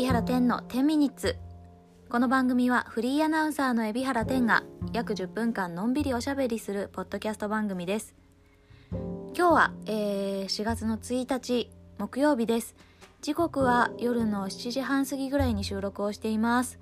[0.00, 1.36] 海老原天の10ミニッツ
[2.08, 8.14] この番組はフリーアナウンサーの海老原天が約10分間のんびりおしゃべりするポッドキャスト番組です。
[8.90, 12.76] 今日は、えー、4月の1日木曜日です。
[13.20, 16.78] 時刻は夜の7時半過ぎぐらいに収録をしています。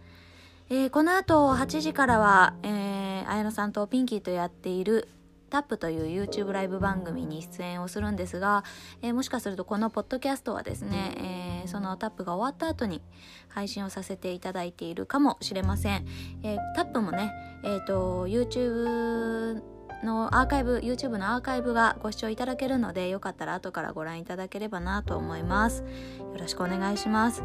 [0.70, 5.08] えー、この後8時からは、えー、綾野さんとピンキーとやっている
[5.48, 8.64] タップという YouTube ライブ番組に出演をするんですが、
[9.02, 13.02] えー、もしかするとこのポッドキャストはですね、えー、そのタップが終わった後に
[13.48, 16.06] 配信をさせていただいているかもしれません。
[16.42, 17.32] えー、タップもね、
[17.64, 19.62] えっ、と、YouTube
[20.04, 25.82] のアーカイブ、YouTube のアーカイブがご視聴いただけるので、よかったら後からご覧いただければなと思います。
[26.18, 27.42] よろしくお願いします。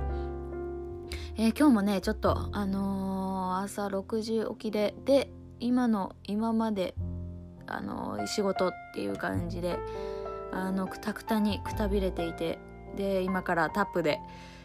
[1.35, 6.93] え今日もね、ちょっと、あの朝6時起きで、で、今の、今まで
[7.76, 9.77] あの仕事っていう感じで
[10.52, 12.59] あのくたくたにくたびれていて
[12.96, 14.20] で今からタップで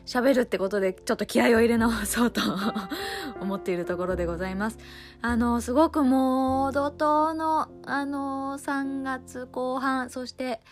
[0.04, 2.40] 喋るってことでちょっと気合を入れ直そうと
[3.40, 4.78] 思っているところでございます。
[5.20, 10.62] あのすごくもう怒涛のあの3月後半そして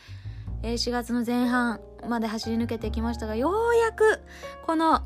[0.63, 4.21] 4月の前半まで走り抜けてきましたがようやく
[4.65, 5.03] この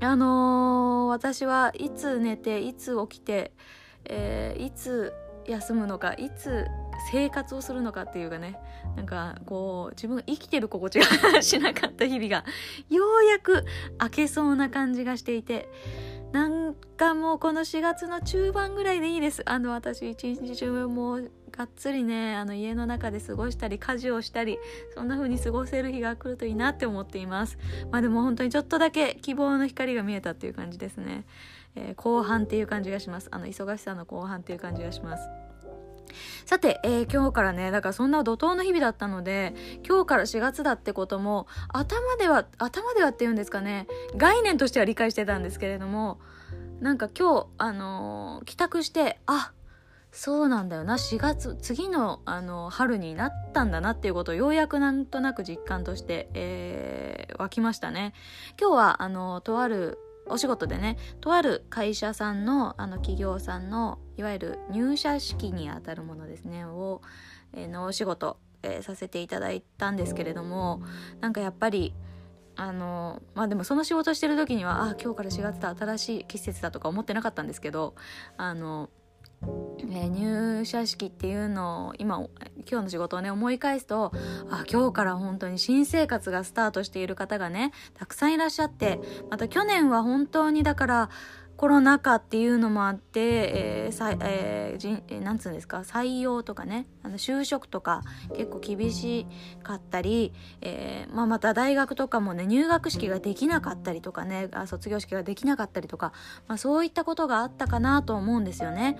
[0.00, 3.52] あのー、私はいつ寝ていつ起きて、
[4.04, 5.14] えー、いつ
[5.46, 6.66] 休むのかいつ
[7.10, 8.56] 生活をするのかっていうかね
[8.96, 12.44] なんかこう自分が生きてる心地がしなかった日々が
[12.88, 13.64] ようやく
[14.00, 15.68] 明けそうな感じがしていて
[16.32, 19.42] なんかもうこの4月の中盤ぐらいでいいです。
[19.44, 24.58] あの私一日中もうがっつりねあの家の中で過ごしたり家事をしたり
[24.94, 27.58] そんな風に過ごせる日が来るといいなって思っています。
[27.90, 31.26] まあでも本当にちょっとだけ希望の光が見えたっていう感じですね。
[31.74, 35.28] えー、後半っていう感じがしますあの忙しさの後半っていう感じがします
[36.44, 39.54] さて、えー、今日からね、だからそんな怒涛の日々だったので、
[39.86, 46.20] 今日から4月だってことも、頭では、頭ではっていうんですかね、概念としては理解してたんですけれども、
[46.80, 49.52] なんか今日、あのー、帰宅して、あ、
[50.10, 58.12] そうなんだよな、4月、次の、あの、春になったんだなっていうことをようやくなんとなく実感として、えー、湧きましたね。
[58.60, 67.02] 今日は、あのとあるお仕事でねとある会社さんのあの企業さんのいわゆる入社式にあたるものですねを、
[67.54, 70.82] えー、のお仕事、えー、させていただいたんですけれども
[71.20, 71.94] なんかやっぱり
[72.54, 77.94] あのまあでもその仕事してる時にはあ今日から4月だ新しい季節だとか思ってなかったんですけど
[78.36, 78.90] あの
[80.08, 82.18] 入社式っていうのを今
[82.70, 84.12] 今日の仕事をね思い返すと
[84.50, 91.10] あ今日から本当に新生活がスタートしている方がねたくさんいらっしゃってまた去年は本当にだから
[91.62, 98.02] コロナ禍っていうのもあって、えーさえー、じんえー、なんつうんですか採用とかねあの就職とか
[98.36, 99.28] 結構厳し
[99.62, 106.12] かったり、えーまあ、また大学とかもね入学式ができなかったりとかね卒業式ができなかったりとか、
[106.48, 108.98] まあ、そういったことがあったかなと思うんですよね。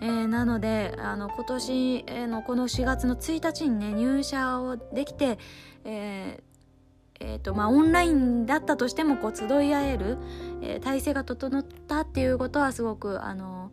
[0.00, 5.38] えー、なのであの今年のこの4月の1日にね入社をできて、
[5.84, 6.51] えー
[7.24, 10.18] えーとまあ、オンラインだったとしてもこう集い合える、
[10.60, 13.70] えー、体制が整ったっていうことはすごくあの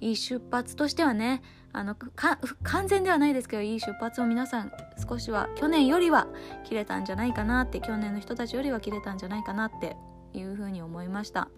[0.00, 1.42] いい出発としてはね
[1.72, 4.72] あの完全ではないですけどいい出発を皆さん
[5.08, 6.26] 少しは去年よりは
[6.64, 9.96] 切れたんじゃないかなって去年の人たちよりは切れたんじゃないかなって
[10.34, 11.48] いうふうに思いました。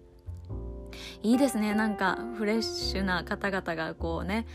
[1.23, 4.45] いいですねなんかフレッシュな方々がこうね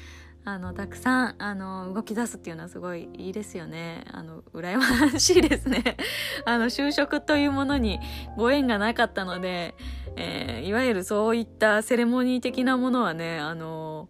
[0.48, 4.04] あのたくさんあの動き出すっていうのはすごいいいですよね。
[4.12, 5.96] あの羨ましいですね。
[6.46, 7.98] あの就職というものに
[8.36, 9.74] ご縁がなかったので、
[10.14, 14.08] えー、いわゆるそういったセレモニー的なものはねあの、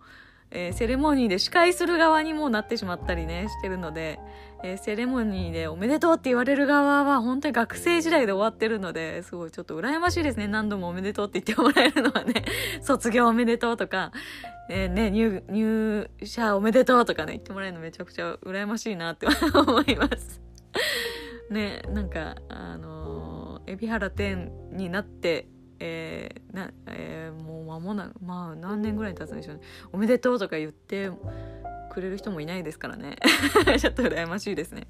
[0.51, 4.21] えー、セレモニーで司会する側にもなってしまったりねしてるので
[4.63, 10.49] えー、セレモニーでおめでとうって言われる側は本当に学生時代で終わってるので、すごいちょっと羨ましいですね。
[10.49, 12.45] 何度もおめでとうって言ってもらえるのはね、
[12.81, 14.13] 卒業おめでとうとか、
[14.69, 20.41] えー、ね、入、入社おめでとうとかね、言ってもらえるのめちゃくちゃ羨ましいなって思います。
[21.51, 25.49] ね、なんか、あのー、海老原天になって、
[25.79, 29.61] えー、な、えー、もう間もなく、まあ何年ぐらい経つんでしょうね。
[29.93, 31.11] おめでとうとか言って、
[31.97, 33.17] くれる人もいないですからね
[33.81, 34.87] ちょっと羨ましいですね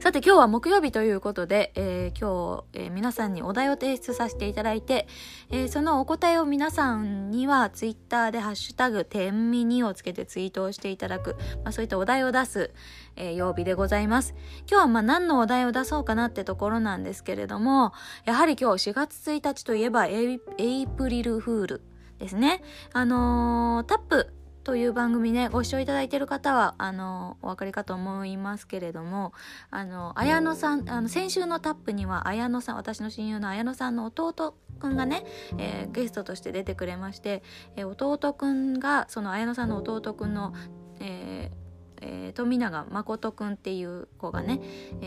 [0.00, 5.06] さて今日は木曜日ということで、えー、今日、えー、皆さんにお題を提出させていただいて、
[5.50, 12.72] えー、そのお答えを皆さんにはツイッターでハッシュタグ天ミニをつけてツイートをしていただく、まあ、そういったお題を出す、
[13.16, 14.34] え曜日でございます。
[14.68, 17.92] 今日はまあ何のお題を出そうかなってところなんですけれども、
[18.24, 21.82] やはり今日4月1日といえばエイプリルフール
[22.18, 22.62] ですね。
[22.92, 24.32] あのタップ
[24.64, 29.34] という番組ねご視聴いただいてる方はあのお分かりかと思いますけれども
[29.70, 35.24] あの綾野さんあの先週のタップには綾野さん私の親友の綾野さんの弟くんがね、
[35.58, 37.42] えー、ゲストとして出てくれまして、
[37.76, 40.54] えー、弟くんがその綾野さんの弟くんの、
[40.98, 41.64] えー
[42.00, 44.60] えー、富永誠くんっていう子がね
[45.02, 45.04] え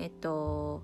[0.00, 0.82] ー、えっと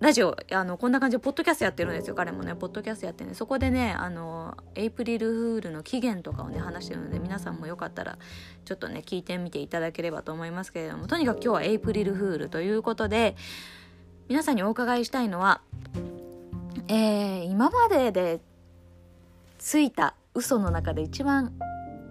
[0.00, 2.54] ラジオあのこんな感じでポッドキャストやってるんですよ彼もね。
[2.54, 8.18] ポッドキャストやってねそこでねあのエイプリルフールの起源とかをね話してるので皆さんもよかったら
[8.64, 11.06] ちょっとね聞いてみていただければと思いますけれども。
[11.06, 13.36] とにかく今日はエイプリルフールということで
[14.28, 15.60] 皆さんにお伺いしたいのは、
[16.88, 18.40] えー、今までで
[19.58, 21.52] ついた嘘の中で一番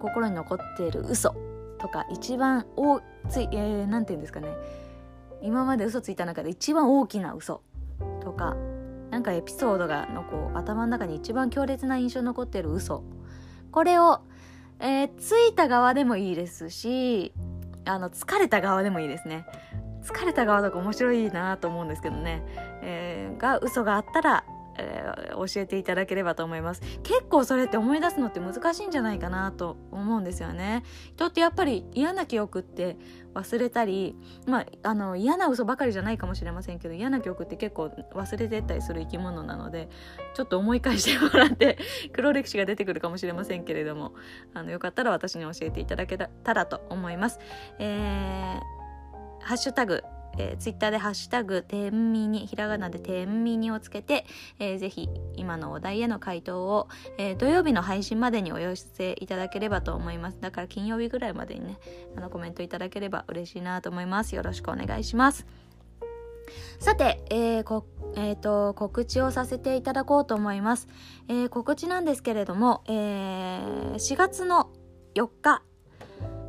[0.00, 1.34] 心に残っている嘘
[1.78, 4.48] とか一番大つい、えー、て言うんですかね。
[5.42, 7.60] 今まで嘘ついた中で一番大きな嘘。
[8.24, 8.56] とか
[9.10, 13.04] なんかエピソードがのこう頭の中に一番強烈な印象に残ってる嘘。
[13.70, 14.20] これを、
[14.80, 17.32] えー、ついた側でもいいですし
[17.84, 19.46] あの疲れた側でもいいですね。
[20.02, 22.42] 疲れた側とか面白いなと思うんですけどね、
[22.82, 24.44] えー、が嘘があったら
[24.78, 26.80] えー、教えていただければと思います。
[27.02, 30.82] 結構それって思い出すのって難しいんじゃないかなと思うんですよね。
[31.14, 32.96] 人ってやっぱり嫌な記憶って
[33.34, 34.16] 忘れたり
[34.46, 39.88] まああの嫌な嘘ばかりじゃないかもしれませんけど嫌な記憶って結構忘れてったりする生き物なので
[40.34, 41.78] ちょっと思い返してもらって
[42.12, 44.14] 黒歴史が出てくるかもしれませんけれども
[44.54, 47.38] あのよかったら私に教えていただけたらと思います。
[47.78, 50.02] えー、ハッシュタグ
[50.38, 54.26] えー、ツイッターでハッシュタグ、てんみに、ひらがなでてんみにをつけて、
[54.58, 56.88] えー、ぜひ今のお題への回答を、
[57.18, 60.40] えー、土曜日の配信までにお寄せいただければと思います。
[60.40, 61.78] だから金曜日ぐらいまでにね、
[62.16, 64.34] あのコメントいただければ嬉しいなと思います。
[64.34, 65.46] よろしくお願いします。
[66.78, 67.86] さて、えーこ
[68.16, 70.88] えーと、告知をさせていただこうと思います。
[71.28, 74.70] えー、告知なんですけれども、えー、4月の
[75.14, 75.62] 4日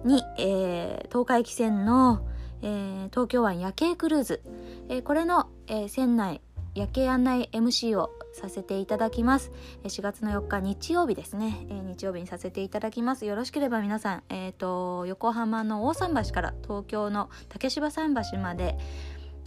[0.04, 2.26] に、えー、東海汽船の、
[2.66, 4.42] えー、東京湾夜景クルーズ、
[4.90, 6.42] えー、これの、えー、船内
[6.74, 9.52] 夜景案内 MC をさせていただきます。
[9.84, 11.66] 4月の4日日曜日ですね。
[11.70, 13.26] えー、日曜日にさせていただきます。
[13.26, 18.78] よろしければ皆さん、えっ、ー、と、横浜の大桟橋から東京の竹芝桟橋まで、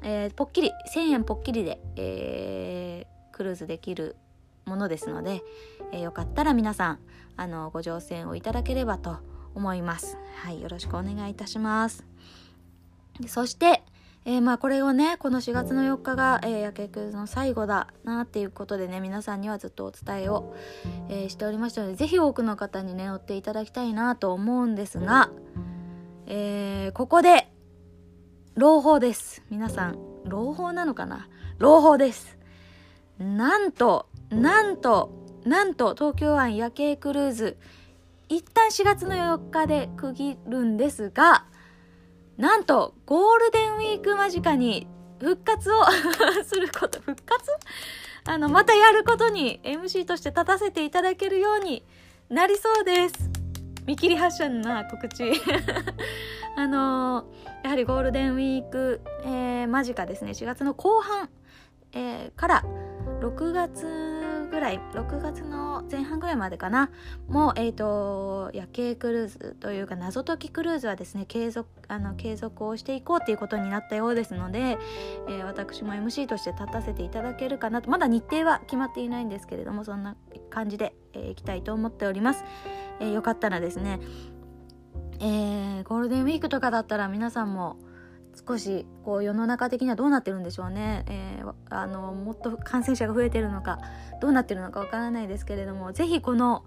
[0.02, 4.16] えー、ぽっきり、1000円ぽっきりで、えー、クルーズできる
[4.64, 5.42] ものですので、
[5.92, 6.98] えー、よかったら皆さん、
[7.36, 9.18] あの、ご乗船をいただければと
[9.54, 10.16] 思います。
[10.42, 12.06] はい、よろしくお願いいたします。
[13.26, 13.82] そして、
[14.24, 20.54] えー、まあこれをねこの4月の4日が、えー、夜景クルーズの最後だなっていうことでね皆さんにはずっとお伝えを、
[21.08, 25.30] えー、しておりましたので是非多くの方にね乗っていただきたいなと思うんですが、
[26.26, 27.50] えー、ここで
[28.54, 29.42] 朗報です。
[29.50, 31.28] 皆さん朗報なのかな？
[31.58, 32.38] 朗報です。
[33.18, 35.10] なんとなんと
[35.44, 37.56] なんと東京湾夜景クルーズ
[38.28, 41.46] 一旦4月の4日で区切るんですが
[42.38, 44.87] なんとゴールデンウィーク間近に
[45.20, 45.85] 復活を
[46.46, 47.50] すること復活？
[48.25, 51.85] あのまたやることに MC として立たせていただけるように
[52.31, 53.14] なりそうです。
[53.87, 55.32] 見切り発車な告知。
[56.56, 60.32] あのー、やはりゴールデンウィーク、えー、間近ですね。
[60.32, 61.29] 4月の後半、
[61.93, 62.64] えー、から
[63.20, 64.17] 6月
[64.58, 66.90] ぐらい6月の前半ぐらいまでかな。
[67.28, 74.78] もう、えーと、夜景クルーズというか謎解きクルーズはですね継続あの継続をしていこうっていうことになったようですので、
[75.28, 77.88] えー、私も MC として立たせていただけるかなと。
[77.88, 80.16] まだ日程は決まっていないんですけれどもそんな
[80.50, 82.44] 感じで、えー、いきたいと思っております、
[82.99, 84.00] えー、よかったらですね
[85.21, 87.76] えー、ゴールデンウィークとかだったら皆さんも
[88.49, 93.78] 少しこう世の中的にはどうなってるんでしょうね、えー、あのもっと感染者が増えてるのか
[94.23, 96.64] どうなってるのかわからないですけれども是非この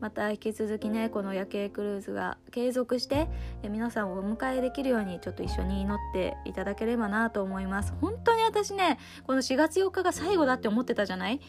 [0.00, 3.28] また引き続きねこの夜景クルーズが継続して
[3.62, 7.94] 皆さんをお迎えできるようにちょっと一緒に祈っていただければなと思います。
[8.00, 11.40] 本当に私ねこの4月4日が最後だって思ってたじゃない？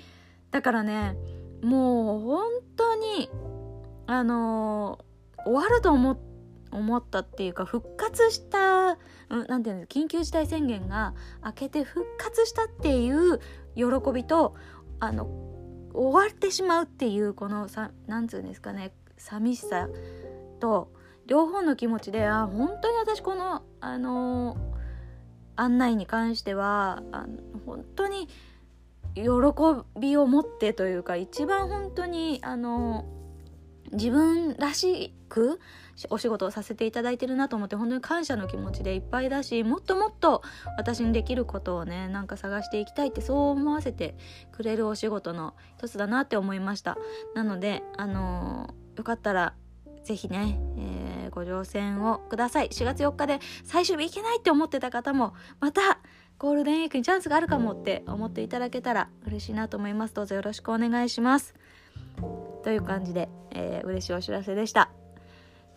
[0.51, 1.17] だからね
[1.63, 2.45] もう本
[2.77, 3.29] 当に
[4.05, 6.32] あのー、終わると思って
[6.73, 8.97] 思ったっていうか復活した
[9.29, 11.13] 何、うん、て言うんです緊急事態宣言が
[11.43, 13.39] 明けて復活したっていう
[13.75, 14.55] 喜びと
[14.99, 15.27] あの
[15.93, 19.87] 終わってしまうっていうこのさなんつうんですかね寂しさ
[20.59, 20.91] と
[21.25, 24.57] 両方の気持ちであ本当に私このあの
[25.55, 28.27] 案内に関してはあの本当に
[29.13, 29.23] 喜
[29.99, 33.05] びを持ってというか一番本当にあの
[33.93, 35.59] 自分らしく
[36.09, 40.41] お仕事をさせていただいてるなと思って本当に感謝の気持ちでいっぱいだしもっともっと
[40.77, 44.15] 私にできることをねなんか探していきたいってそう思わせて
[44.51, 46.97] くれるお仕事の一つだなって思いました。
[47.35, 49.53] なのであのー、よかったら
[50.03, 52.69] ぜひね、えー、ご乗船をください。
[52.69, 55.99] 4月4日で最終日行けないって思ってた方もまた
[56.37, 60.13] ゴールデンウィークにチャンスがあるかもって思っていただけたら嬉しいなと思います。
[60.13, 61.53] どうぞよろしくお願いします。
[62.63, 64.89] という感じで、えー、嬉しいお知らせでした、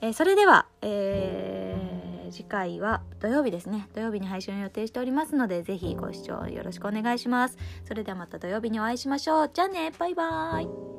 [0.01, 3.89] えー、それでは、えー、次回は土曜日ですね。
[3.95, 7.59] 土曜日に配信を予定しておりますのでぜひご視聴よろしくお願いします。
[7.85, 9.51] それではまた土曜日にお会いしましょう。
[9.53, 9.93] じゃあね。
[9.99, 10.96] バイバーイ。